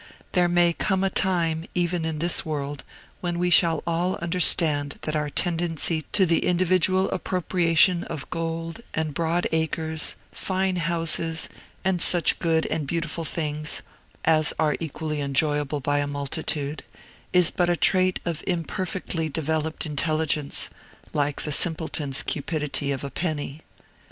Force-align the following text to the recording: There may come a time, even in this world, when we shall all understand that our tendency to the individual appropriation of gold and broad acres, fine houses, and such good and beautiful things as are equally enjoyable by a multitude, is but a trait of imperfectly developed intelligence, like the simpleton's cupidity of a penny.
There 0.31 0.47
may 0.47 0.73
come 0.73 1.03
a 1.03 1.11
time, 1.11 1.65
even 1.75 2.05
in 2.05 2.17
this 2.17 2.43
world, 2.43 2.83
when 3.19 3.37
we 3.37 3.51
shall 3.51 3.83
all 3.85 4.15
understand 4.15 4.97
that 5.03 5.15
our 5.15 5.29
tendency 5.29 6.05
to 6.11 6.25
the 6.25 6.39
individual 6.43 7.07
appropriation 7.11 8.03
of 8.05 8.27
gold 8.31 8.81
and 8.95 9.13
broad 9.13 9.45
acres, 9.51 10.15
fine 10.31 10.77
houses, 10.77 11.49
and 11.85 12.01
such 12.01 12.39
good 12.39 12.65
and 12.65 12.87
beautiful 12.87 13.23
things 13.25 13.83
as 14.25 14.53
are 14.57 14.75
equally 14.79 15.21
enjoyable 15.21 15.81
by 15.81 15.99
a 15.99 16.07
multitude, 16.07 16.83
is 17.31 17.51
but 17.51 17.69
a 17.69 17.77
trait 17.77 18.19
of 18.25 18.43
imperfectly 18.47 19.29
developed 19.29 19.85
intelligence, 19.85 20.71
like 21.13 21.43
the 21.43 21.51
simpleton's 21.51 22.23
cupidity 22.23 22.91
of 22.91 23.03
a 23.03 23.11
penny. 23.11 23.61